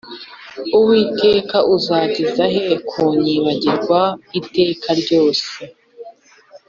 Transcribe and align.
Uwiteka 0.77 1.57
uzageza 1.75 2.43
he 2.55 2.65
kunyibagirwa 2.89 4.01
iteka 4.39 4.89
ryose 5.01 5.49